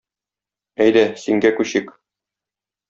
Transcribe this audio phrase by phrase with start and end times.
[0.87, 1.95] Әйдә, "син"гә күчик.